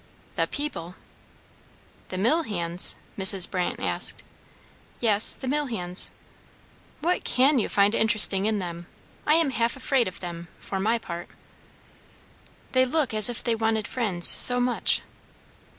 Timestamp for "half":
9.51-9.75